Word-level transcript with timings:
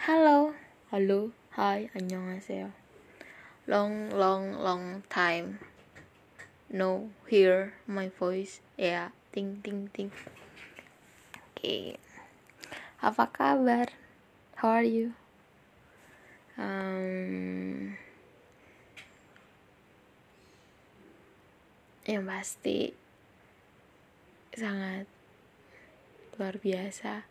Halo, 0.00 0.54
halo, 0.90 1.32
hai, 1.50 1.88
안녕하세요. 1.94 2.72
Long, 3.66 4.10
long, 4.10 4.62
long 4.62 5.02
time 5.08 5.58
no 6.70 7.10
hear 7.28 7.74
my 7.86 8.08
voice. 8.08 8.60
Ya, 8.76 8.84
yeah. 8.84 9.08
ting, 9.32 9.60
ting, 9.62 9.88
ting. 9.92 10.10
Oke, 11.52 11.60
okay. 11.60 11.84
apa 13.00 13.28
kabar? 13.30 13.88
How 14.56 14.80
are 14.80 14.88
you? 14.88 15.12
Um, 16.56 18.00
yang 22.08 22.24
pasti 22.24 22.96
sangat 24.56 25.04
luar 26.40 26.56
biasa 26.56 27.28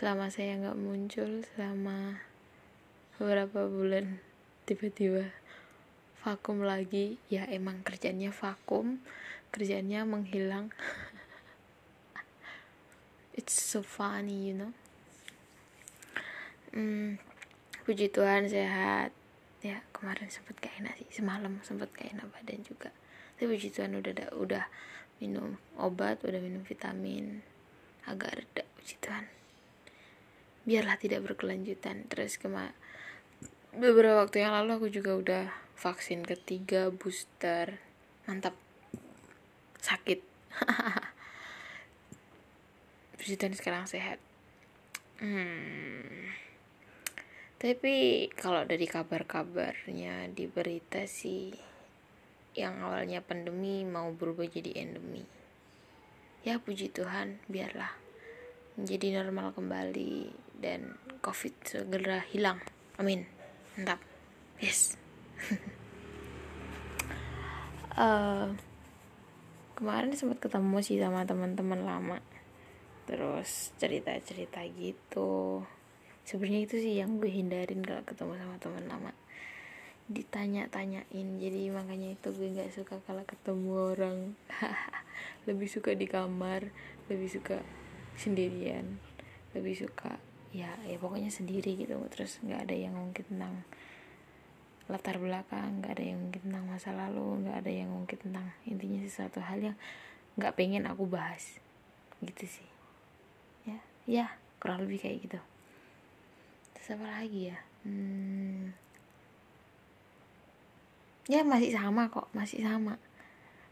selama 0.00 0.32
saya 0.32 0.56
nggak 0.56 0.80
muncul 0.80 1.44
selama 1.52 2.16
beberapa 3.20 3.68
bulan 3.68 4.16
tiba-tiba 4.64 5.28
vakum 6.24 6.64
lagi 6.64 7.20
ya 7.28 7.44
emang 7.52 7.84
kerjanya 7.84 8.32
vakum 8.32 8.96
kerjanya 9.52 10.08
menghilang. 10.08 10.72
It's 13.36 13.52
so 13.52 13.84
funny 13.84 14.48
you 14.48 14.56
know? 14.56 14.72
Hmm, 16.72 17.20
puji 17.84 18.08
Tuhan 18.08 18.48
sehat. 18.48 19.12
Ya 19.60 19.84
kemarin 19.92 20.32
sempat 20.32 20.56
gak 20.64 20.80
enak 20.80 20.96
sih 20.96 21.20
semalam 21.20 21.60
sempat 21.60 21.92
gak 21.92 22.08
enak 22.08 22.24
badan 22.32 22.64
juga. 22.64 22.88
Tapi 23.36 23.52
puji 23.52 23.68
Tuhan 23.68 23.92
udah 24.00 24.32
udah 24.32 24.64
minum 25.20 25.60
obat 25.76 26.24
udah 26.24 26.40
minum 26.40 26.64
vitamin. 26.64 27.44
Agak 28.08 28.40
reda 28.40 28.64
puji 28.80 28.96
Tuhan 29.04 29.39
biarlah 30.64 30.96
tidak 30.96 31.24
berkelanjutan. 31.24 32.08
Terus 32.08 32.36
kema 32.36 32.72
beberapa 33.76 34.26
waktu 34.26 34.42
yang 34.42 34.56
lalu 34.56 34.70
aku 34.76 34.88
juga 34.90 35.12
udah 35.16 35.44
vaksin 35.78 36.26
ketiga 36.26 36.92
booster. 36.92 37.80
Mantap. 38.28 38.56
Sakit. 39.80 40.20
Puji 43.20 43.36
sekarang 43.36 43.84
sehat. 43.84 44.16
Hmm. 45.20 46.32
tapi 47.60 48.24
kalau 48.32 48.64
dari 48.64 48.88
kabar-kabarnya 48.88 50.32
di 50.32 50.48
berita 50.48 51.04
sih 51.04 51.52
yang 52.56 52.80
awalnya 52.80 53.20
pandemi 53.20 53.84
mau 53.84 54.08
berubah 54.16 54.48
jadi 54.48 54.80
endemi. 54.80 55.20
Ya 56.40 56.56
puji 56.56 56.88
Tuhan 56.88 57.36
biarlah 57.52 57.92
menjadi 58.80 59.20
normal 59.20 59.52
kembali 59.52 60.32
dan 60.60 61.00
covid 61.24 61.56
segera 61.64 62.20
hilang. 62.28 62.60
Amin. 63.00 63.24
Mantap. 63.76 64.00
Yes. 64.60 65.00
Uh, 67.96 68.52
kemarin 69.80 70.12
sempat 70.12 70.44
ketemu 70.44 70.84
sih 70.84 71.00
sama 71.00 71.24
teman-teman 71.24 71.80
lama. 71.80 72.20
Terus 73.08 73.72
cerita-cerita 73.80 74.60
gitu. 74.76 75.64
Sebenarnya 76.28 76.68
itu 76.68 76.76
sih 76.76 77.00
yang 77.00 77.16
gue 77.16 77.32
hindarin 77.32 77.80
kalau 77.80 78.04
ketemu 78.04 78.32
sama 78.36 78.56
teman 78.60 78.84
lama. 78.84 79.12
Ditanya-tanyain. 80.12 81.28
Jadi 81.40 81.72
makanya 81.72 82.12
itu 82.12 82.28
gue 82.36 82.48
nggak 82.52 82.76
suka 82.76 83.00
kalau 83.08 83.24
ketemu 83.24 83.96
orang. 83.96 84.18
Lebih 85.48 85.68
suka 85.72 85.96
di 85.96 86.04
kamar. 86.04 86.68
Lebih 87.08 87.28
suka 87.32 87.64
sendirian. 88.20 89.00
Lebih 89.56 89.88
suka 89.88 90.29
ya 90.50 90.74
ya 90.86 90.96
pokoknya 90.98 91.30
sendiri 91.30 91.78
gitu. 91.78 91.94
Terus 92.10 92.42
nggak 92.42 92.66
ada 92.68 92.76
yang 92.76 92.94
mungkin 92.94 93.24
tentang 93.26 93.54
latar 94.90 95.22
belakang 95.22 95.78
nggak 95.78 95.92
ada 95.94 96.04
yang 96.04 96.18
mungkin 96.18 96.42
tentang 96.50 96.64
masa 96.66 96.90
lalu 96.90 97.46
nggak 97.46 97.56
ada 97.62 97.70
yang 97.70 97.90
mungkin 97.94 98.18
tentang 98.18 98.46
intinya 98.66 98.98
sesuatu 99.06 99.38
hal 99.38 99.58
yang 99.62 99.76
nggak 100.34 100.54
pengen 100.58 100.86
aku 100.90 101.06
bahas. 101.06 101.58
Gitu 102.18 102.44
sih. 102.46 102.68
Ya 103.66 103.78
ya 104.06 104.26
kurang 104.58 104.86
lebih 104.86 105.02
kayak 105.02 105.18
gitu. 105.24 105.40
Terus 106.74 106.88
apa 106.98 107.06
lagi 107.06 107.54
ya? 107.54 107.58
Hmm, 107.80 108.76
ya 111.30 111.40
masih 111.46 111.72
sama 111.72 112.10
kok. 112.10 112.28
Masih 112.34 112.66
sama. 112.66 112.98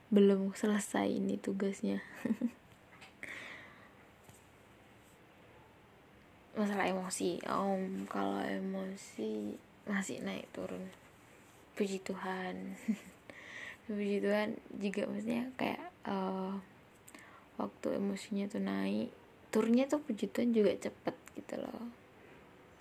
Belum 0.09 0.57
selesai 0.57 1.11
ini 1.11 1.37
tugasnya 1.37 2.01
masalah 6.59 6.91
emosi. 6.91 7.39
Om 7.47 8.11
kalau 8.11 8.43
emosi 8.43 9.55
masih 9.87 10.21
naik 10.27 10.51
turun. 10.51 10.83
Puji 11.79 12.03
Tuhan. 12.03 12.75
Puji 13.87 14.19
Tuhan 14.21 14.59
juga 14.77 15.07
maksudnya 15.07 15.49
kayak 15.55 15.81
uh, 16.05 16.59
waktu 17.57 17.97
emosinya 17.97 18.51
tuh 18.51 18.61
naik 18.61 19.09
turunnya 19.49 19.89
tuh 19.89 20.05
puji 20.05 20.29
Tuhan 20.29 20.53
juga 20.53 20.77
cepet 20.77 21.17
gitu 21.41 21.57
loh. 21.57 21.89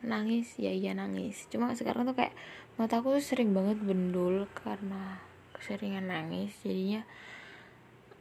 Nangis 0.04 0.60
ya 0.60 0.74
iya 0.74 0.92
nangis. 0.92 1.48
Cuma 1.48 1.72
sekarang 1.78 2.04
tuh 2.04 2.18
kayak 2.18 2.36
mataku 2.76 3.16
tuh 3.16 3.24
sering 3.24 3.56
banget 3.56 3.80
bendul 3.80 4.50
karena 4.52 5.24
keseringan 5.56 6.12
nangis. 6.12 6.52
Jadinya 6.66 7.08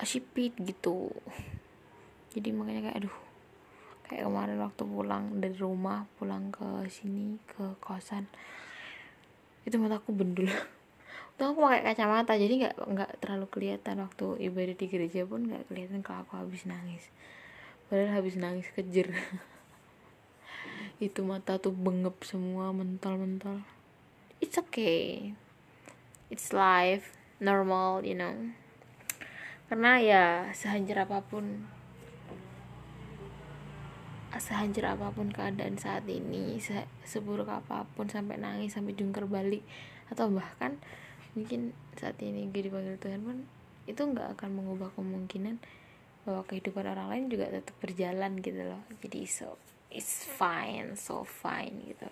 sipit 0.07 0.55
gitu. 0.63 1.11
Jadi 2.37 2.55
makanya 2.55 2.93
kayak 2.93 2.99
aduh 3.03 3.26
kayak 4.07 4.23
kemarin 4.23 4.59
waktu 4.63 4.83
pulang 4.87 5.25
dari 5.43 5.57
rumah 5.59 6.07
pulang 6.17 6.55
ke 6.55 6.87
sini 6.87 7.43
ke 7.43 7.75
kosan. 7.83 8.31
Itu 9.67 9.83
mataku 9.83 10.15
bendul. 10.15 10.47
Tuh 11.37 11.53
aku 11.53 11.59
pakai 11.61 11.83
kacamata 11.85 12.39
jadi 12.39 12.55
nggak 12.65 12.75
nggak 12.81 13.11
terlalu 13.21 13.47
kelihatan. 13.51 14.01
Waktu 14.01 14.47
ibadah 14.47 14.75
di 14.79 14.87
gereja 14.87 15.27
pun 15.27 15.51
nggak 15.51 15.69
kelihatan 15.69 16.01
kalau 16.07 16.23
aku 16.23 16.39
habis 16.39 16.65
nangis. 16.65 17.11
Padahal 17.91 18.23
habis 18.23 18.39
nangis 18.39 18.71
kejer. 18.73 19.11
Itu 21.07 21.27
mata 21.27 21.59
tuh 21.59 21.75
bengep 21.75 22.23
semua 22.25 22.73
mental-mental. 22.73 23.67
It's 24.39 24.57
okay. 24.57 25.35
It's 26.31 26.55
life 26.55 27.13
normal 27.43 28.07
you 28.07 28.17
know. 28.17 28.55
Karena 29.67 29.99
ya 29.99 30.25
sehancur 30.55 31.05
apa 31.05 31.27
pun 31.27 31.67
sehancur 34.39 34.87
apa 34.87 35.13
pun 35.13 35.29
keadaan 35.33 35.77
saat 35.77 36.05
ini 36.09 36.59
se 36.63 36.85
seburuk 37.05 37.49
apa 37.49 37.89
pun 37.95 38.09
sampai 38.09 38.37
nangis 38.41 38.77
sampai 38.77 38.97
jungker 38.97 39.27
balik 39.27 39.65
atau 40.13 40.31
bahkan 40.31 40.79
mungkin 41.37 41.77
saat 42.01 42.17
ini 42.25 42.49
gue 42.49 42.69
dipanggil 42.69 42.97
Tuhan 42.97 43.21
pun 43.23 43.45
itu 43.87 44.03
nggak 44.03 44.39
akan 44.41 44.51
mengubah 44.57 44.91
kemungkinan 44.99 45.63
bahwa 46.27 46.43
kehidupan 46.43 46.91
orang 46.91 47.07
lain 47.07 47.25
juga 47.31 47.47
tetap 47.55 47.77
berjalan 47.79 48.43
gitu 48.43 48.67
loh. 48.67 48.83
Jadi 48.99 49.31
so 49.31 49.55
it's 49.95 50.27
fine 50.27 50.99
so 50.99 51.23
fine 51.23 51.87
gitu. 51.87 52.11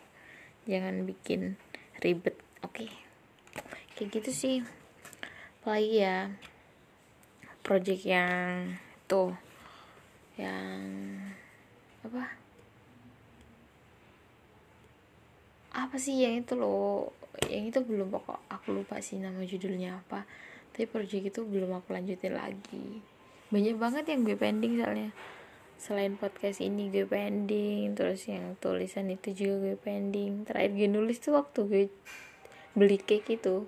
Jangan 0.70 1.02
bikin 1.02 1.58
ribet 1.98 2.38
oke. 2.62 2.78
Okay. 2.78 2.90
kayak 3.98 4.10
gitu 4.14 4.30
sih. 4.30 4.56
Apalagi 5.62 6.04
ya 6.04 6.30
project 7.66 8.02
yang 8.06 8.78
tuh 9.10 9.34
yang 10.38 10.78
apa? 12.04 12.25
Apa 15.75 15.97
sih 15.97 16.20
yang 16.20 16.44
itu 16.44 16.54
loh? 16.54 17.10
Yang 17.48 17.65
itu 17.75 17.78
belum 17.82 18.12
pokok 18.12 18.47
aku 18.53 18.76
lupa 18.76 19.00
sih 19.00 19.19
nama 19.19 19.41
judulnya 19.42 20.04
apa. 20.04 20.28
Tapi 20.70 20.87
project 20.87 21.34
itu 21.34 21.41
belum 21.43 21.75
aku 21.81 21.97
lanjutin 21.97 22.37
lagi. 22.37 23.00
Banyak 23.50 23.76
banget 23.81 24.04
yang 24.12 24.22
gue 24.22 24.37
pending 24.37 24.78
soalnya. 24.78 25.10
Selain 25.81 26.14
podcast 26.14 26.62
ini 26.62 26.93
gue 26.93 27.09
pending 27.09 27.98
terus 27.98 28.28
yang 28.31 28.54
tulisan 28.62 29.10
itu 29.10 29.34
juga 29.34 29.72
gue 29.72 29.76
pending. 29.81 30.46
Terakhir 30.46 30.76
gue 30.76 30.88
nulis 30.93 31.19
tuh 31.19 31.40
waktu 31.40 31.61
gue 31.67 31.84
beli 32.76 33.00
cake 33.00 33.40
itu. 33.40 33.67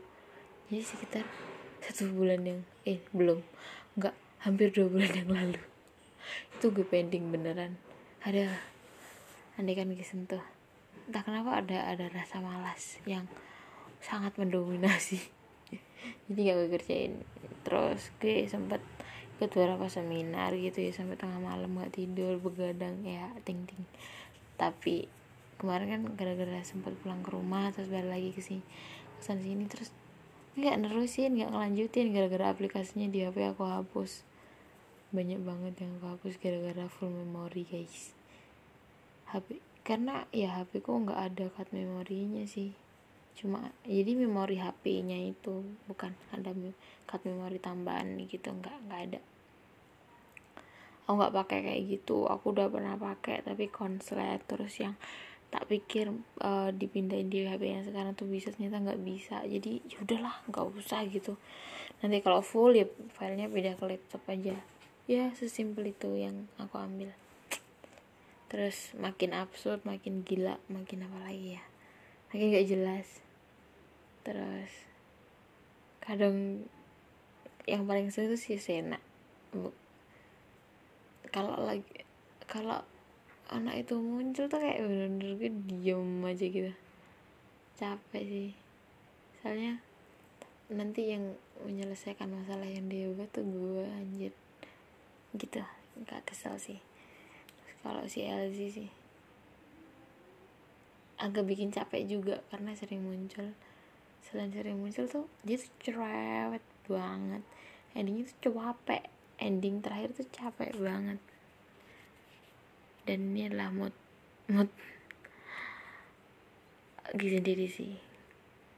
Jadi 0.70 0.82
sekitar 0.82 1.24
satu 1.82 2.10
bulan 2.12 2.44
yang 2.44 2.60
eh 2.84 3.02
belum. 3.10 3.42
Nggak 3.98 4.14
hampir 4.44 4.70
dua 4.70 4.86
bulan 4.92 5.12
yang 5.14 5.30
lalu. 5.30 5.62
Itu 6.58 6.70
gue 6.74 6.86
pending 6.86 7.30
beneran 7.30 7.85
ada 8.26 8.50
andai 9.54 9.78
kan 9.78 9.86
sentuh. 10.02 10.42
Entah 11.06 11.22
kenapa 11.22 11.62
ada 11.62 11.94
ada 11.94 12.10
rasa 12.10 12.42
malas 12.42 12.98
yang 13.06 13.30
sangat 14.02 14.34
mendominasi. 14.34 15.22
Jadi 16.26 16.40
gak 16.42 16.56
gue 16.58 16.68
kerjain 16.74 17.12
terus 17.62 18.10
gue 18.18 18.46
sempet 18.46 18.82
ikut 19.36 19.50
beberapa 19.52 19.86
seminar 19.90 20.54
gitu 20.54 20.80
ya 20.80 20.94
sampai 20.94 21.18
tengah 21.18 21.42
malam 21.42 21.78
gak 21.82 21.98
tidur 21.98 22.38
begadang 22.38 23.02
ya 23.02 23.28
ting 23.42 23.66
ting 23.68 23.84
tapi 24.56 25.10
kemarin 25.60 25.92
kan 25.92 26.02
gara-gara 26.16 26.62
sempat 26.64 26.96
pulang 27.02 27.20
ke 27.20 27.34
rumah 27.34 27.68
terus 27.74 27.90
balik 27.92 28.08
lagi 28.08 28.30
ke 28.32 28.40
sini 28.40 28.64
kesan 29.20 29.44
sini 29.44 29.68
terus 29.68 29.92
nggak 30.56 30.80
nerusin 30.80 31.36
nggak 31.36 31.52
ngelanjutin 31.52 32.16
gara-gara 32.16 32.48
aplikasinya 32.48 33.12
di 33.12 33.28
HP 33.28 33.52
aku 33.52 33.68
hapus. 33.68 34.24
Banyak 35.12 35.44
banget 35.44 35.84
yang 35.84 36.00
aku 36.00 36.16
hapus 36.16 36.40
gara-gara 36.40 36.88
full 36.88 37.12
memory 37.12 37.68
guys 37.68 38.15
HP 39.36 39.60
karena 39.86 40.24
ya 40.34 40.50
HP 40.56 40.82
ku 40.82 40.98
nggak 40.98 41.20
ada 41.30 41.46
card 41.52 41.70
memorinya 41.70 42.42
sih. 42.48 42.72
Cuma 43.36 43.70
jadi 43.84 44.16
memori 44.16 44.56
HP-nya 44.58 45.14
itu 45.28 45.62
bukan 45.86 46.16
ada 46.32 46.50
card 47.04 47.22
memori 47.28 47.60
tambahan 47.60 48.16
gitu 48.24 48.50
nggak 48.50 48.76
nggak 48.88 49.00
ada. 49.12 49.20
Aku 51.06 51.20
nggak 51.20 51.34
pakai 51.36 51.58
kayak 51.62 51.82
gitu 51.86 52.26
aku 52.26 52.50
udah 52.50 52.66
pernah 52.66 52.98
pakai 52.98 53.44
tapi 53.44 53.70
konslet 53.70 54.40
terus 54.48 54.74
yang 54.80 54.98
tak 55.52 55.70
pikir 55.70 56.10
uh, 56.42 56.74
dipindahin 56.74 57.30
di 57.30 57.46
HP 57.46 57.62
yang 57.62 57.84
sekarang 57.86 58.18
tuh 58.18 58.26
bisa 58.26 58.50
ternyata 58.50 58.82
nggak 58.82 59.00
bisa. 59.04 59.44
Jadi 59.46 59.84
ya 59.86 60.02
udahlah 60.02 60.34
nggak 60.50 60.66
usah 60.80 61.06
gitu. 61.06 61.38
Nanti 62.02 62.24
kalau 62.24 62.42
full 62.42 62.74
ya 62.74 62.88
filenya 63.14 63.46
pindah 63.46 63.78
ke 63.78 63.84
laptop 63.86 64.24
aja. 64.32 64.56
Ya 65.06 65.30
sesimpel 65.38 65.94
itu 65.94 66.10
yang 66.18 66.50
aku 66.58 66.74
ambil 66.82 67.14
terus 68.46 68.94
makin 68.94 69.34
absurd 69.34 69.82
makin 69.82 70.22
gila 70.22 70.62
makin 70.70 71.06
apa 71.06 71.18
lagi 71.26 71.58
ya? 71.58 71.62
Makin 72.30 72.54
gak 72.54 72.68
jelas. 72.70 73.08
Terus 74.22 74.72
kadang 75.98 76.66
yang 77.66 77.82
paling 77.86 78.14
sering 78.14 78.30
itu 78.34 78.38
si 78.38 78.54
Sena. 78.62 79.02
Kalau 81.34 81.58
lagi 81.58 82.06
kalau 82.46 82.82
anak 83.50 83.86
itu 83.86 83.98
muncul 83.98 84.46
tuh 84.46 84.58
kayak 84.62 84.82
bener-bener 84.82 85.34
gue 85.38 85.50
diem 85.66 86.22
aja 86.22 86.46
gitu. 86.46 86.72
Capek 87.74 88.22
sih. 88.22 88.50
Soalnya 89.42 89.82
nanti 90.70 91.14
yang 91.14 91.34
menyelesaikan 91.62 92.30
masalah 92.30 92.66
yang 92.66 92.86
dia 92.86 93.10
buat 93.10 93.30
tuh 93.34 93.42
gue 93.42 93.86
anjir. 93.90 94.34
Gitu 95.34 95.62
gak 96.06 96.28
kesel 96.28 96.60
sih 96.60 96.78
kalau 97.80 98.04
si 98.08 98.24
LZ 98.24 98.58
sih. 98.72 98.90
Agak 101.16 101.48
bikin 101.48 101.72
capek 101.72 102.04
juga 102.04 102.44
karena 102.52 102.76
sering 102.76 103.04
muncul. 103.04 103.56
Selain 104.26 104.52
sering 104.52 104.76
muncul 104.80 105.08
tuh 105.08 105.26
dia 105.42 105.56
tuh 105.56 105.72
cerewet 105.80 106.64
banget. 106.88 107.42
Endingnya 107.96 108.28
tuh 108.40 108.52
capek. 108.52 109.02
Ending 109.36 109.84
terakhir 109.84 110.16
tuh 110.16 110.28
capek 110.28 110.76
banget. 110.76 111.20
Dan 113.06 113.32
ini 113.32 113.48
adalah 113.48 113.70
mood 113.70 113.94
mood 114.48 114.68
gitu 117.14 117.38
sendiri 117.38 117.66
sih. 117.70 117.94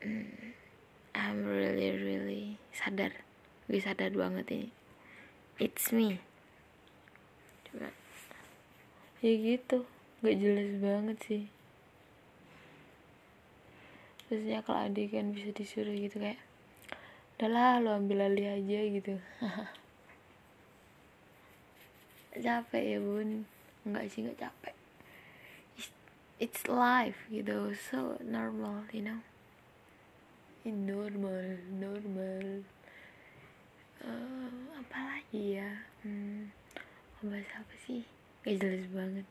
Hmm, 0.04 0.54
I'm 1.16 1.42
really 1.42 1.90
really 1.96 2.44
sadar. 2.70 3.10
Gue 3.66 3.80
sadar 3.82 4.14
banget 4.14 4.46
ini. 4.52 4.68
It's 5.58 5.90
me. 5.90 6.22
Coba 7.66 7.90
ya 9.18 9.34
gitu 9.34 9.82
gak 10.22 10.38
jelas 10.38 10.70
banget 10.78 11.18
sih. 11.26 11.44
Terusnya 14.26 14.62
kalau 14.66 14.86
adik 14.86 15.14
kan 15.14 15.32
bisa 15.32 15.50
disuruh 15.50 15.94
gitu 15.94 16.20
kayak 16.20 16.38
udahlah 17.38 17.80
lo 17.80 17.90
ambil 17.96 18.28
alih 18.28 18.50
aja 18.50 18.80
gitu. 18.92 19.14
Capek 22.44 22.84
ya 22.84 22.98
bun. 23.02 23.48
Nggak 23.88 24.04
sih 24.12 24.20
nggak 24.26 24.38
capek. 24.38 24.74
It's, 25.74 25.88
it's 26.38 26.62
life 26.68 27.26
gitu 27.32 27.72
so 27.74 28.20
normal 28.22 28.86
you 28.92 29.02
know 29.02 29.20
In 30.66 30.84
normal 30.84 31.56
normal 31.72 32.66
uh, 34.04 34.52
apa 34.76 34.98
lagi 34.98 35.56
ya 35.56 35.70
hmm, 36.04 36.52
bahas 37.24 37.48
apa 37.56 37.74
sih 37.86 38.04
gak 38.48 38.64
jelas 38.64 38.88
banget. 38.96 39.26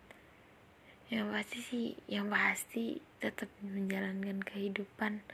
Yang 1.09 1.27
pasti 1.33 1.59
sih 1.65 1.87
yang 2.05 2.29
pasti 2.29 2.85
tetap 3.17 3.49
menjalankan 3.65 4.45
kehidupan 4.45 5.25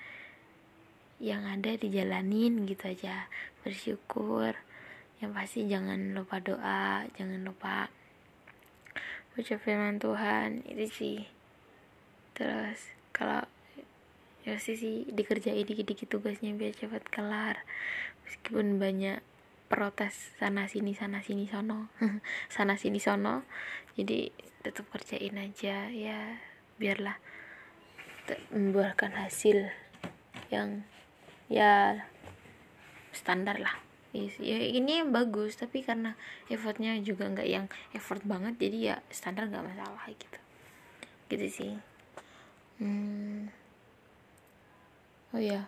yang 1.20 1.44
ada 1.44 1.76
dijalanin 1.76 2.64
gitu 2.64 2.96
aja. 2.96 3.28
Bersyukur. 3.68 4.56
Yang 5.20 5.32
pasti 5.36 5.60
jangan 5.68 6.16
lupa 6.16 6.40
doa 6.40 7.04
jangan 7.20 7.44
lupa 7.44 7.92
baca 9.36 9.56
firman 9.60 10.00
Tuhan. 10.00 10.64
Itu 10.64 10.88
sih. 10.88 11.20
Terus 12.40 12.88
kalau 13.12 13.44
ya 14.48 14.56
sih 14.64 14.80
sih 14.80 15.12
dikerjain 15.12 15.68
dikit-dikit 15.68 16.08
tugasnya 16.08 16.56
biar 16.56 16.72
cepat 16.72 17.04
kelar. 17.12 17.68
Meskipun 18.24 18.80
banyak 18.80 19.20
protes 19.74 20.38
sana 20.38 20.70
sini 20.70 20.94
sana 20.94 21.26
sini 21.26 21.50
sono. 21.50 21.90
Sana 22.54 22.78
sini 22.78 23.02
sono. 23.02 23.42
Jadi 23.98 24.30
tetap 24.62 24.86
kerjain 24.94 25.34
aja 25.34 25.90
ya 25.90 26.38
biarlah 26.78 27.18
membuahkan 28.54 29.18
hasil 29.18 29.74
yang 30.54 30.86
ya 31.50 32.06
standar 33.18 33.58
lah. 33.58 33.74
Ya 34.14 34.62
ini 34.62 35.02
yang 35.02 35.10
bagus 35.10 35.58
tapi 35.58 35.82
karena 35.82 36.14
effortnya 36.54 36.94
juga 37.02 37.26
nggak 37.34 37.50
yang 37.50 37.66
effort 37.98 38.22
banget 38.30 38.62
jadi 38.62 38.78
ya 38.78 38.96
standar 39.10 39.50
nggak 39.50 39.74
masalah 39.74 40.06
gitu. 40.06 40.40
Gitu 41.34 41.48
sih. 41.50 41.74
Hmm. 42.78 43.50
oh 45.34 45.42
ya. 45.42 45.66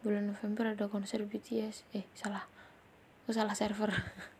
Bulan 0.00 0.32
November 0.32 0.72
ada 0.72 0.88
konser 0.88 1.20
BTS 1.28 1.84
eh 1.92 2.08
salah 2.16 2.61
oh 3.26 3.34
salah 3.34 3.54
server. 3.54 3.92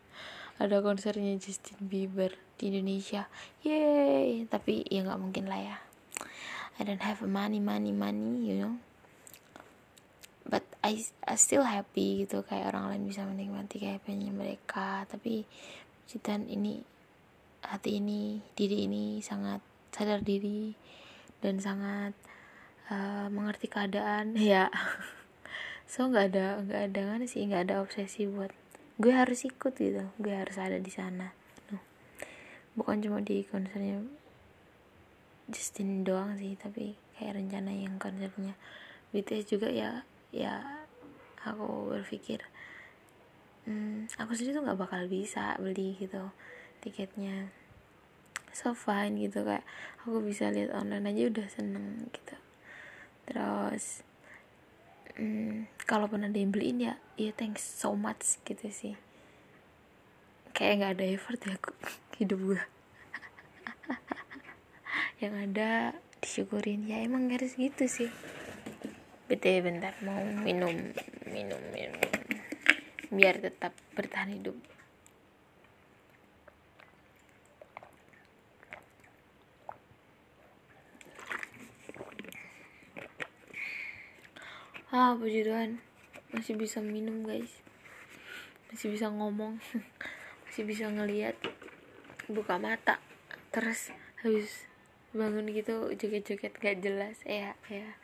Ada 0.62 0.82
konsernya 0.82 1.34
Justin 1.38 1.78
Bieber 1.86 2.34
di 2.58 2.70
Indonesia. 2.70 3.26
Yeay. 3.66 4.46
Tapi 4.46 4.86
ya 4.90 5.02
nggak 5.06 5.20
mungkin 5.20 5.46
lah 5.46 5.60
ya. 5.60 5.76
I 6.78 6.86
don't 6.86 7.02
have 7.02 7.22
money 7.22 7.58
money 7.58 7.94
money 7.94 8.42
you 8.42 8.54
know. 8.58 8.74
But 10.42 10.66
I, 10.82 10.98
I 11.22 11.38
still 11.38 11.62
happy 11.62 12.26
gitu. 12.26 12.42
Kayak 12.42 12.74
orang 12.74 12.90
lain 12.90 13.04
bisa 13.06 13.22
menikmati 13.22 13.78
penyanyi 14.02 14.34
mereka. 14.34 15.06
Tapi 15.06 15.46
citan 16.10 16.50
ini 16.50 16.82
hati 17.62 18.02
ini 18.02 18.42
diri 18.58 18.90
ini 18.90 19.22
sangat 19.22 19.62
sadar 19.94 20.26
diri 20.26 20.74
dan 21.38 21.62
sangat 21.62 22.14
uh, 22.90 23.30
mengerti 23.30 23.70
keadaan. 23.70 24.34
Ya. 24.38 24.68
So 25.86 26.08
nggak 26.08 26.32
ada 26.32 26.46
nggak 26.64 26.82
ada 26.88 27.00
kan 27.04 27.20
sih 27.28 27.44
nggak 27.44 27.68
ada 27.68 27.84
obsesi 27.84 28.24
buat 28.24 28.48
gue 28.98 29.12
harus 29.12 29.44
ikut 29.44 29.72
gitu. 29.76 30.04
Gue 30.20 30.34
harus 30.34 30.56
ada 30.58 30.76
di 30.76 30.92
sana. 30.92 31.32
No. 31.72 31.80
bukan 32.76 33.00
cuma 33.00 33.20
di 33.20 33.44
konsernya 33.44 34.00
Justin 35.52 36.04
doang 36.04 36.36
sih 36.40 36.56
tapi 36.56 36.96
kayak 37.16 37.36
rencana 37.36 37.72
yang 37.72 38.00
konsernya 38.00 38.56
BTS 39.12 39.44
juga 39.52 39.68
ya 39.68 40.04
ya 40.32 40.64
aku 41.44 41.92
berpikir 41.92 42.40
hmm, 43.68 44.08
aku 44.16 44.32
sendiri 44.32 44.56
tuh 44.56 44.64
nggak 44.64 44.80
bakal 44.80 45.04
bisa 45.06 45.54
beli 45.60 45.94
gitu 46.00 46.32
tiketnya. 46.82 47.52
So 48.52 48.76
fine 48.76 49.16
gitu 49.16 49.46
kayak 49.46 49.64
aku 50.02 50.20
bisa 50.20 50.52
lihat 50.52 50.74
online 50.76 51.08
aja 51.08 51.22
udah 51.30 51.46
seneng 51.48 52.10
gitu. 52.10 52.36
Terus 53.28 54.02
hmm, 55.18 55.68
kalau 55.84 56.08
pernah 56.08 56.30
ada 56.30 56.38
yang 56.38 56.52
beliin 56.52 56.78
ya 56.80 56.94
ya 57.20 57.32
thanks 57.36 57.62
so 57.62 57.92
much 57.92 58.40
gitu 58.48 58.68
sih. 58.72 58.94
Kayak 60.56 60.74
nggak 60.78 60.92
ada 60.98 61.04
effort 61.12 61.40
ya 61.44 61.56
aku 61.56 61.72
hidup 62.20 62.40
gue 62.40 62.62
yang 65.22 65.34
ada 65.36 65.96
disyukurin. 66.22 66.88
Ya 66.88 67.04
emang 67.04 67.28
harus 67.28 67.58
gitu 67.58 67.84
sih. 67.90 68.08
Bete 69.28 69.60
bentar 69.60 69.92
mau 70.06 70.20
minum 70.42 70.72
minum 71.28 71.62
minum. 71.72 72.10
Biar 73.12 73.40
tetap 73.44 73.76
bertahan 73.92 74.32
hidup 74.32 74.71
ah 84.92 85.16
puji 85.16 85.40
Tuhan. 85.48 85.80
Masih 86.36 86.52
bisa 86.60 86.84
minum 86.84 87.24
guys. 87.24 87.64
Masih 88.68 88.92
bisa 88.92 89.08
ngomong. 89.08 89.56
Masih 90.44 90.68
bisa 90.68 90.84
ngelihat 90.92 91.32
buka 92.28 92.60
mata. 92.60 93.00
Terus 93.56 93.88
habis 94.20 94.68
bangun 95.16 95.48
gitu 95.48 95.88
joget-joget 95.96 96.52
gak 96.60 96.84
jelas. 96.84 97.24
Ya 97.24 97.56
ya. 97.72 97.96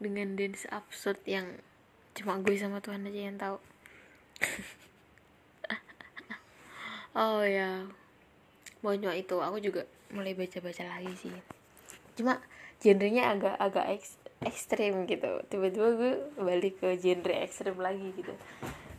Dengan 0.00 0.32
dance 0.32 0.64
absurd 0.72 1.20
yang 1.28 1.60
cuma 2.16 2.40
gue 2.40 2.56
sama 2.56 2.80
Tuhan 2.80 3.04
aja 3.04 3.20
yang 3.20 3.36
tahu. 3.36 3.60
Oh 7.14 7.46
ya. 7.46 7.86
Banyak 8.82 9.14
itu 9.22 9.38
aku 9.38 9.62
juga 9.62 9.86
mulai 10.10 10.34
baca-baca 10.34 10.82
lagi 10.82 11.14
sih. 11.14 11.30
Cuma 12.18 12.42
genrenya 12.82 13.30
agak 13.30 13.54
agak 13.62 13.86
eks, 13.94 14.18
ekstrim 14.44 15.08
gitu. 15.08 15.42
Tiba-tiba 15.48 15.88
gue 15.96 16.12
balik 16.38 16.80
ke 16.80 16.96
genre 17.00 17.34
ekstrim 17.40 17.76
lagi 17.80 18.12
gitu. 18.14 18.32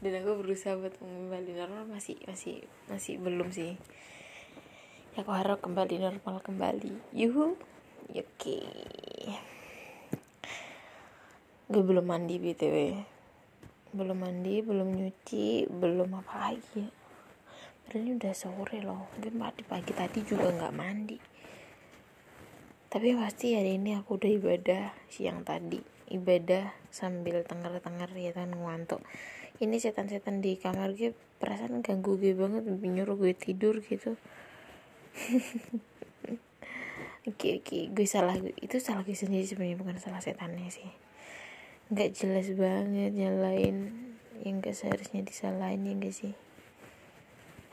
Dan 0.01 0.21
aku 0.21 0.41
berusaha 0.43 0.77
buat 0.77 0.97
kembali 0.99 1.51
normal 1.55 1.87
masih 1.89 2.19
masih 2.27 2.65
masih 2.91 3.17
belum 3.21 3.49
sih. 3.53 3.77
Ya 5.15 5.23
aku 5.23 5.31
harap 5.31 5.63
kembali 5.63 6.01
normal 6.01 6.43
kembali. 6.43 7.15
Yuhu. 7.15 7.55
Oke 8.05 8.21
okay. 8.37 8.65
gue 11.65 11.81
belum 11.81 12.05
mandi 12.05 12.37
btw 12.37 12.93
belum 13.89 14.21
mandi 14.21 14.61
belum 14.61 14.93
nyuci 14.93 15.65
belum 15.65 16.21
apa 16.21 16.53
lagi. 16.53 16.85
Ya 16.85 16.91
padahal 17.81 18.01
ini 18.05 18.11
udah 18.21 18.33
sore 18.37 18.77
loh. 18.85 19.09
Gue 19.17 19.33
mandi 19.33 19.65
pagi 19.65 19.89
tadi 19.89 20.21
juga 20.21 20.53
nggak 20.53 20.75
mandi 20.77 21.34
tapi 22.95 23.11
pasti 23.11 23.59
hari 23.59 23.75
ini 23.75 23.91
aku 23.99 24.15
udah 24.15 24.31
ibadah 24.31 24.95
siang 25.11 25.43
tadi. 25.43 25.83
Ibadah 26.15 26.71
sambil 26.95 27.43
tenger-tenger 27.43 28.07
ya 28.15 28.31
kan 28.31 28.55
ngantuk. 28.55 29.03
Ini 29.59 29.83
setan-setan 29.83 30.39
di 30.39 30.55
kamar 30.55 30.95
gue 30.95 31.11
perasaan 31.35 31.83
ganggu 31.83 32.15
gue 32.15 32.31
banget 32.31 32.63
nyuruh 32.63 33.19
gue 33.19 33.35
tidur 33.35 33.83
gitu. 33.83 34.15
Oke 37.25 37.57
oke 37.57 37.65
okay. 37.65 37.83
gue 37.89 38.05
salah 38.05 38.37
itu 38.37 38.77
salah 38.77 39.01
gue 39.01 39.17
sendiri 39.17 39.41
sebenarnya 39.41 39.81
bukan 39.81 39.97
salah 39.97 40.21
setannya 40.21 40.69
sih. 40.69 40.85
Nggak 41.89 42.21
jelas 42.21 42.53
banget 42.53 43.17
nyalain 43.17 43.91
yang 44.45 44.61
gak 44.61 44.77
seharusnya 44.77 45.25
disalahin 45.25 45.89
ya 45.89 45.97
gak 45.97 46.13
sih? 46.13 46.37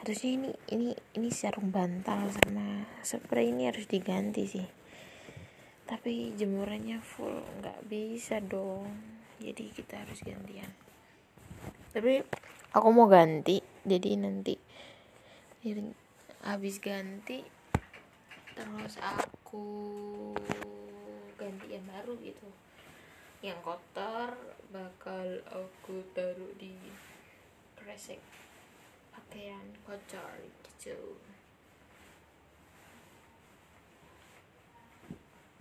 Harusnya 0.01 0.31
ini 0.41 0.51
ini 0.73 0.89
ini 1.21 1.29
sarung 1.29 1.69
bantal 1.69 2.33
sama 2.33 2.89
spray 3.05 3.53
ini 3.53 3.69
harus 3.69 3.85
diganti 3.85 4.49
sih 4.49 4.82
tapi 5.87 6.33
jemurannya 6.39 7.03
full 7.03 7.43
nggak 7.61 7.87
bisa 7.91 8.39
dong. 8.39 8.89
Jadi 9.43 9.75
kita 9.75 10.03
harus 10.03 10.23
gantian. 10.23 10.71
Tapi 11.91 12.23
aku 12.73 12.89
mau 12.95 13.11
ganti 13.11 13.61
jadi 13.83 14.15
nanti 14.17 14.55
habis 16.43 16.83
ganti 16.83 17.39
terus 18.59 18.99
aku 18.99 19.67
ganti 21.39 21.67
yang 21.71 21.87
baru 21.87 22.19
gitu. 22.19 22.49
Yang 23.43 23.59
kotor 23.63 24.39
bakal 24.71 25.43
aku 25.51 26.03
taruh 26.15 26.55
di 26.59 26.75
kresek 27.79 28.23
pakaian 29.11 29.67
kotor 29.87 30.39
gitu 30.79 31.19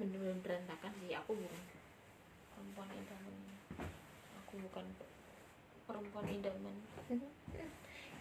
bener-bener 0.01 0.41
berantakan 0.41 0.89
sih. 0.98 1.13
Aku 1.13 1.38
bukan 1.38 1.62
perempuan 2.50 2.89
idaman. 2.89 3.36
Aku 4.41 4.53
bukan 4.58 4.86
perempuan 5.86 6.25
idaman. 6.25 6.75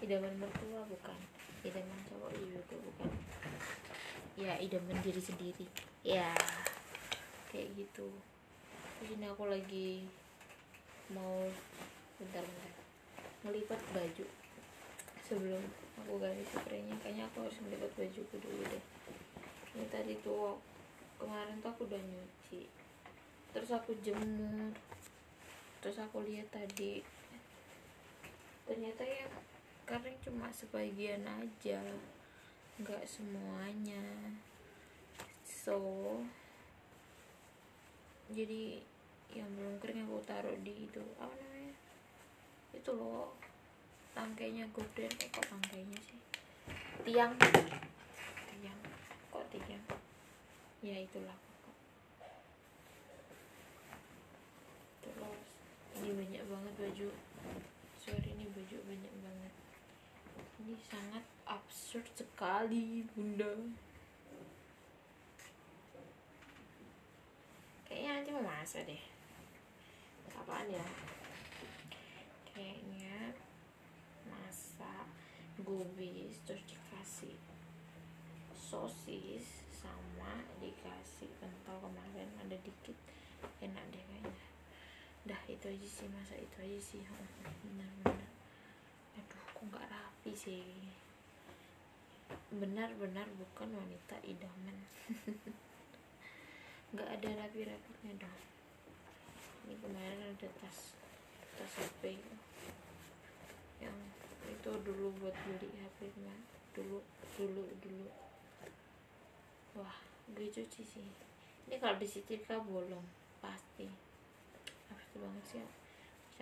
Idaman 0.04 0.34
mertua 0.36 0.84
bukan. 0.84 1.18
Idaman 1.64 1.98
cowok 2.04 2.30
juga 2.36 2.76
bukan. 2.76 3.10
Ya 4.36 4.60
idaman 4.60 5.00
diri 5.00 5.24
sendiri. 5.24 5.64
Ya 6.04 6.36
kayak 7.48 7.72
gitu. 7.80 8.12
Terus 9.00 9.16
ini 9.16 9.24
aku 9.32 9.48
lagi 9.48 10.04
mau 11.16 11.48
bentar-bentar 12.20 12.72
ngelipat 13.48 13.80
baju. 13.96 14.26
Sebelum 15.24 15.64
aku 15.96 16.12
ganti 16.20 16.44
spraynya 16.44 16.92
kayaknya 17.00 17.24
aku 17.32 17.48
harus 17.48 17.56
ngelipat 17.64 17.90
bajuku 17.96 18.36
dulu 18.36 18.62
deh. 18.68 18.84
Ini 19.72 19.86
tadi 19.88 20.20
tuh 20.20 20.60
kemarin 21.20 21.60
tuh 21.60 21.68
aku 21.68 21.84
udah 21.84 22.00
nyuci. 22.00 22.64
Terus 23.52 23.70
aku 23.76 23.92
jemur. 24.00 24.72
Terus 25.84 26.00
aku 26.00 26.24
lihat 26.24 26.48
tadi. 26.48 27.04
Ternyata 28.64 29.04
ya 29.04 29.28
kering 29.84 30.16
cuma 30.24 30.48
sebagian 30.48 31.28
aja. 31.28 31.84
Nggak 32.80 33.04
semuanya. 33.04 34.32
So 35.44 35.76
jadi 38.32 38.80
yang 39.34 39.50
belum 39.58 39.76
kering 39.82 40.08
aku 40.08 40.22
taruh 40.24 40.56
di 40.64 40.88
itu 40.88 41.02
apa 41.20 41.34
namanya? 41.36 41.74
Itu 42.72 42.96
loh 42.96 43.36
tangkainya 44.16 44.66
gorden 44.72 45.10
eh 45.10 45.28
kok 45.28 45.44
tangkainya 45.44 45.98
sih? 46.00 46.18
Tiang. 47.04 47.34
Tiang. 48.48 48.80
Kok 49.34 49.44
tiang 49.50 49.89
ya 50.80 50.96
itulah 50.96 51.36
terus 55.04 55.40
ini 56.00 56.16
banyak 56.16 56.42
banget 56.48 56.74
baju. 56.80 57.08
Sorry 58.00 58.32
ini 58.32 58.48
baju 58.48 58.76
banyak 58.88 59.14
banget. 59.20 59.52
Ini 60.64 60.74
sangat 60.88 61.24
absurd 61.44 62.08
sekali 62.16 63.04
bunda. 63.12 63.52
Kayaknya 67.84 68.10
nanti 68.16 68.30
mau 68.32 68.44
masak 68.48 68.88
deh. 68.88 69.02
Apaan 70.32 70.72
ya? 70.72 70.86
Kayaknya 72.48 73.36
masak 74.24 75.04
gubis 75.60 76.40
terus 76.48 76.64
dikasih 76.64 77.36
sosis 78.56 79.59
sama 79.80 80.44
dikasih 80.60 81.32
pentol 81.40 81.80
kemarin 81.80 82.28
ada 82.36 82.56
dikit. 82.60 82.96
Enak 83.64 83.84
deh 83.88 84.04
kayaknya. 84.04 84.44
Dah 85.24 85.42
itu 85.48 85.64
aja 85.64 85.88
sih 85.88 86.08
masa 86.12 86.36
itu 86.36 86.56
aja 86.60 86.80
sih. 86.80 87.00
Benar-benar 87.64 88.28
aduh 89.16 89.44
kok 89.56 89.62
nggak 89.64 89.88
rapi 89.88 90.32
sih? 90.36 90.92
Benar-benar 92.52 93.26
bukan 93.40 93.68
wanita 93.72 94.16
idaman. 94.22 94.76
Nggak 96.90 97.06
ada 97.06 97.28
rapi-rapinya 97.46 98.12
dong. 98.18 98.38
Ini 99.66 99.74
kemarin 99.78 100.34
ada 100.34 100.48
tas 100.58 100.98
tas 101.54 101.74
HP 101.78 102.18
yang 103.80 103.94
itu 104.50 104.70
dulu 104.84 105.14
buat 105.22 105.36
beli 105.46 105.70
HP 105.72 106.12
dulu 106.76 106.98
dulu 107.38 107.64
dulu 107.80 108.06
wah 109.76 109.96
gue 110.34 110.46
cuci 110.46 110.82
sih. 110.82 111.08
Ini 111.68 111.76
kalau 111.78 111.98
disetrika 112.00 112.58
bolong 112.62 113.04
pasti. 113.38 113.86
Pasti 114.90 115.16
banget 115.18 115.44
sih 115.46 115.64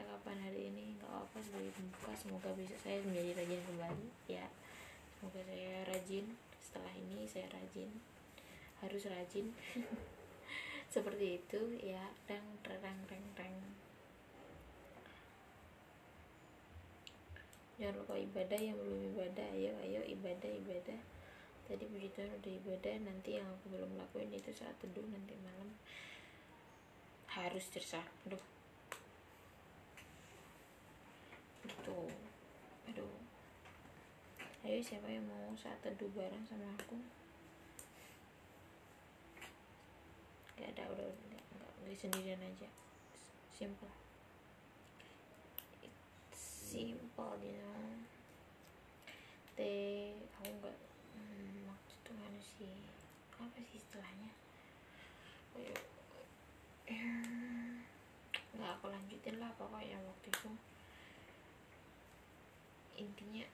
kapan 0.07 0.39
hari 0.45 0.71
ini 0.71 0.95
nggak 0.99 1.11
apa 1.11 1.39
sebagai 1.43 1.75
pembuka 1.75 2.13
semoga 2.15 2.51
bisa 2.55 2.77
saya 2.79 3.03
menjadi 3.03 3.43
rajin 3.43 3.61
kembali. 3.65 4.09
Ya 4.31 4.47
semoga 5.19 5.41
saya 5.49 5.83
rajin. 5.89 6.27
Setelah 6.63 6.93
ini 6.95 7.25
saya 7.27 7.47
rajin. 7.51 7.91
Harus 8.85 9.03
rajin. 9.09 9.47
Seperti 10.95 11.43
itu 11.43 11.61
ya. 11.83 12.03
Reng 12.31 12.47
reng 12.63 13.01
reng 13.09 13.27
reng. 13.35 13.57
Jangan 17.79 17.95
lupa 17.95 18.15
ibadah 18.19 18.61
yang 18.61 18.77
belum 18.79 19.01
ibadah. 19.15 19.49
Ayo 19.55 19.73
ayo 19.83 20.01
ibadah 20.03 20.51
ibadah 20.51 21.01
tadi 21.69 21.85
puji 21.85 22.09
Tuhan 22.17 22.33
udah 22.33 22.53
ibadah 22.65 22.97
nanti 23.05 23.37
yang 23.37 23.45
aku 23.45 23.77
belum 23.77 24.01
lakuin 24.01 24.33
itu 24.33 24.49
saat 24.57 24.73
teduh 24.81 25.05
nanti 25.05 25.37
malam. 25.45 25.69
Harus 27.29 27.69
tersah 27.69 28.03
aduh. 28.25 28.41
Gitu. 31.69 32.01
Aduh. 32.89 33.15
Ayo 34.65 34.81
siapa 34.81 35.13
yang 35.13 35.29
mau 35.29 35.53
saat 35.61 35.77
teduh 35.85 36.09
bareng 36.17 36.45
sama 36.49 36.73
aku? 36.73 36.97
Gak 40.57 40.73
ada 40.73 40.89
udah 40.89 41.07
nggak 41.07 41.45
gue 41.85 41.95
sendirian 41.95 42.41
aja. 42.41 42.69
Simple. 43.53 43.93
It's 45.85 46.41
simple 46.73 47.37
you 47.45 47.61
know 47.61 47.79
sih. 52.59 52.75
Apa 53.39 53.59
sih 53.63 53.79
istilahnya? 53.79 54.35
Nggak 58.59 58.71
aku 58.75 58.87
lanjutin 58.91 59.39
lah 59.39 59.55
pokoknya 59.55 60.03
waktu 60.03 60.29
itu. 60.35 60.51
Intinya 62.99 63.47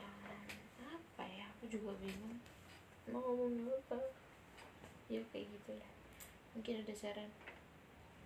um, 0.00 0.48
apa 0.80 1.24
ya 1.28 1.44
aku 1.52 1.68
juga 1.68 1.92
bingung. 2.00 2.40
Mau 3.12 3.20
ngomong 3.20 3.68
apa? 3.68 4.00
Ya 5.12 5.20
kayak 5.28 5.52
gitulah. 5.52 5.92
Mungkin 6.56 6.80
ada 6.80 6.94
saran. 6.96 7.28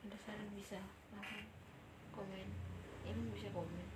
Ada 0.06 0.16
saran 0.22 0.48
bisa 0.54 0.78
langsung 1.10 1.50
komen. 2.14 2.46
Ini 3.02 3.22
bisa 3.34 3.50
komen 3.50 3.95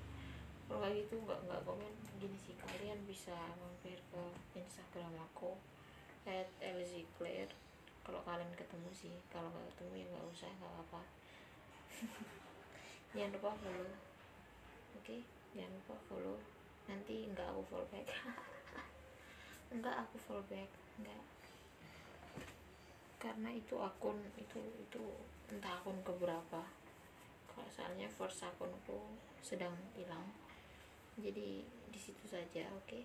kalau 0.71 0.87
kayak 0.87 1.03
gitu 1.03 1.19
nggak 1.27 1.41
nggak 1.51 1.63
komen. 1.67 1.95
Gini 2.23 2.39
sih 2.39 2.55
kalian 2.55 3.03
bisa 3.11 3.35
mampir 3.59 3.99
ke 3.99 4.23
instagram 4.55 5.19
aku 5.19 5.59
at 6.31 6.47
Claire 7.19 7.51
kalau 8.07 8.23
kalian 8.23 8.55
ketemu 8.55 8.87
sih 8.95 9.15
kalau 9.35 9.51
nggak 9.51 9.67
ketemu 9.75 9.93
ya 9.99 10.07
nggak 10.15 10.27
usah 10.31 10.51
nggak 10.63 10.75
apa 10.87 11.01
jangan 13.19 13.35
lupa 13.35 13.51
follow. 13.59 13.91
Oke 14.95 15.03
okay? 15.03 15.21
jangan 15.59 15.75
lupa 15.75 15.95
follow. 16.07 16.39
Nanti 16.87 17.27
nggak 17.35 17.51
aku 17.51 17.63
follow 17.67 17.87
back. 17.91 18.07
Enggak 19.71 20.03
aku 20.03 20.19
fallback 20.19 20.67
enggak 20.99 21.23
karena 23.21 23.53
itu 23.53 23.77
akun 23.77 24.19
itu 24.35 24.59
itu 24.81 25.05
entah 25.47 25.79
akun 25.79 25.95
keberapa. 26.03 26.65
Kalau 27.47 27.69
soalnya 27.71 28.11
first 28.11 28.43
akunku 28.43 28.99
sedang 29.39 29.77
hilang 29.95 30.27
jadi 31.21 31.63
di 31.65 32.01
situ 32.01 32.25
saja 32.27 32.65
oke? 32.73 32.89
Okay? 32.89 33.03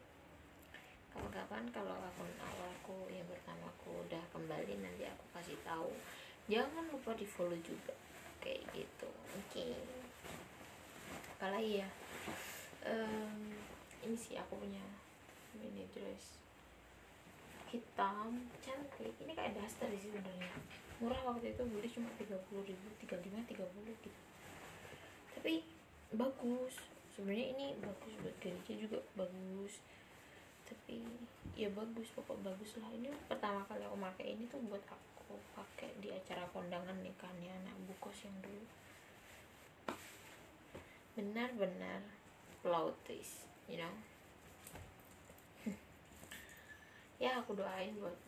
kapan-kapan 1.15 1.63
kalau 1.71 1.95
akun 1.95 2.27
awalku 2.43 3.07
yang 3.07 3.23
pertama 3.31 3.71
aku 3.71 4.03
udah 4.03 4.19
kembali 4.35 4.83
nanti 4.83 5.07
aku 5.07 5.23
kasih 5.31 5.55
tahu. 5.63 5.87
Jangan 6.51 6.91
lupa 6.91 7.15
di 7.15 7.23
follow 7.23 7.55
juga. 7.63 7.95
Kayak 8.43 8.67
gitu 8.75 9.07
oke? 9.07 9.47
Okay. 9.47 9.79
apalagi 11.39 11.83
ya? 11.83 11.89
Um, 12.83 13.55
ini 14.03 14.15
sih 14.19 14.35
aku 14.35 14.59
punya 14.59 14.83
mini 15.55 15.87
dress 15.95 16.35
hitam 17.71 18.51
cantik. 18.59 19.15
Ini 19.15 19.31
kayak 19.31 19.55
daster 19.55 19.87
sih 19.95 20.11
sebenarnya. 20.11 20.51
Murah 20.99 21.31
waktu 21.31 21.55
itu 21.55 21.63
beli 21.63 21.87
cuma 21.87 22.11
tiga 22.19 22.35
puluh 22.51 22.67
ribu 22.67 22.87
tiga 22.99 23.15
lima 23.23 23.39
tiga 23.47 23.63
puluh 23.71 23.95
gitu. 24.03 24.19
Tapi 25.31 25.63
bagus 26.11 26.75
sebenarnya 27.15 27.55
ini 27.55 27.65
bagus 27.79 28.13
buat 28.19 28.35
gereja 28.43 28.73
juga 28.75 28.99
bagus. 29.15 29.79
Tapi 30.67 31.07
ya 31.55 31.71
bagus 31.71 32.11
pokok 32.11 32.43
bagus 32.43 32.75
lah. 32.83 32.91
Ini 32.91 33.07
pertama 33.31 33.63
kali 33.71 33.87
aku 33.87 33.95
pakai 33.95 34.35
ini 34.35 34.43
tuh 34.51 34.59
buat 34.67 34.83
aku 34.91 35.39
pakai 35.55 35.95
di 36.03 36.11
acara 36.11 36.43
kondangan 36.51 36.99
nikahnya 36.99 37.55
anak 37.63 37.75
bukos 37.87 38.27
yang 38.27 38.35
dulu. 38.43 38.67
Benar-benar 41.15 42.03
twist 43.07 43.47
you 43.71 43.79
know? 43.79 43.93
Ya 47.23 47.39
aku 47.39 47.55
doain 47.55 47.95
buat 47.95 48.19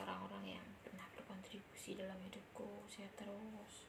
orang-orang 0.00 0.56
yang 0.56 0.66
pernah 0.80 1.04
berkontribusi 1.12 2.00
dalam 2.00 2.16
hidupku. 2.24 2.88
Saya 2.88 3.12
terus. 3.20 3.84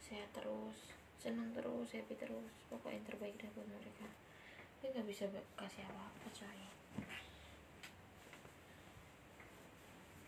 Saya 0.00 0.24
terus 0.32 1.03
senang 1.24 1.48
terus 1.56 1.88
happy 1.88 2.20
terus 2.20 2.52
pokoknya 2.68 3.00
yang 3.00 3.06
terbaik 3.08 3.34
dah 3.40 3.48
buat 3.56 3.64
mereka. 3.64 4.04
Tapi 4.76 4.92
nggak 4.92 5.08
bisa 5.08 5.24
kasih 5.56 5.88
apa-apa 5.88 6.28
coy. 6.36 6.60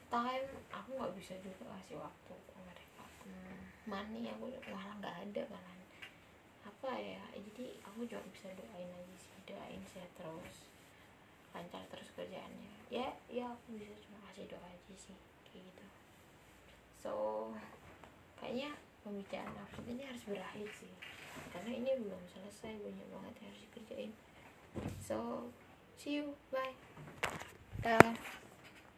Time 0.08 0.48
aku 0.72 0.88
nggak 0.96 1.14
bisa 1.20 1.36
juga 1.44 1.68
kasih 1.76 2.00
waktu 2.00 2.32
ke 2.32 2.56
mereka. 2.64 3.04
Hmm, 3.28 3.60
money 3.84 4.32
aku 4.32 4.48
malah 4.72 4.96
nggak 4.96 5.16
ada 5.28 5.42
malah 5.52 5.76
apa 6.66 6.92
ya 6.98 7.22
jadi 7.36 7.78
aku 7.88 8.04
cuma 8.10 8.22
bisa 8.34 8.50
doain 8.58 8.90
aja 8.90 9.16
sih 9.16 9.32
doain 9.46 9.82
saya 9.86 10.08
terus 10.16 10.66
lancar 11.52 11.84
terus 11.92 12.08
kerjaannya. 12.16 12.72
Ya 12.88 13.12
ya 13.28 13.52
aku 13.52 13.76
bisa 13.76 13.92
cuma 14.08 14.24
kasih 14.32 14.48
doa 14.48 14.64
aja 14.64 14.94
sih 14.96 15.16
kayak 15.44 15.68
gitu. 15.68 15.86
So 16.96 17.12
kayaknya 18.40 18.72
pembicaraan 19.06 19.54
aku. 19.62 19.86
Ini 19.86 20.02
harus 20.10 20.22
berakhir 20.26 20.66
sih. 20.74 20.90
Karena 21.54 21.70
ini 21.70 21.90
belum 22.02 22.22
selesai 22.26 22.74
banyak 22.82 23.06
banget 23.14 23.34
yang 23.38 23.48
harus 23.54 23.62
dikerjain. 23.70 24.10
So 24.98 25.46
see 25.94 26.18
you. 26.18 26.34
Bye. 26.50 26.74
Dah. 27.86 28.18